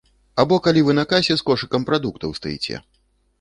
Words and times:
Або 0.43 0.55
калі 0.67 0.81
вы 0.87 0.95
на 0.99 1.03
касе 1.11 1.37
з 1.41 1.45
кошыкам 1.51 1.85
прадуктаў 1.91 2.35
стаіце. 2.39 2.81